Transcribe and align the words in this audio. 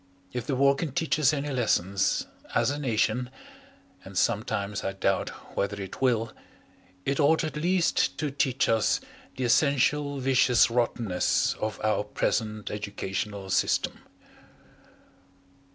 If 0.33 0.47
the 0.47 0.55
War 0.55 0.73
can 0.73 0.93
teach 0.93 1.19
us 1.19 1.31
any 1.31 1.51
lessons, 1.51 2.25
as 2.55 2.71
a 2.71 2.79
nation 2.79 3.29
and 4.03 4.17
sometimes 4.17 4.83
I 4.83 4.93
doubt 4.93 5.29
whether 5.55 5.79
it 5.79 6.01
will 6.01 6.33
it 7.05 7.19
ought 7.19 7.43
at 7.43 7.55
least 7.55 8.17
to 8.17 8.31
teach 8.31 8.67
us 8.67 8.99
the 9.35 9.43
essential 9.43 10.17
vicious 10.19 10.71
rottenness 10.71 11.53
of 11.61 11.79
our 11.83 12.03
present 12.03 12.71
educational 12.71 13.51
system. 13.51 13.99